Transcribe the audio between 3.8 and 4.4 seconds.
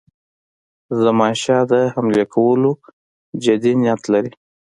نیت لري.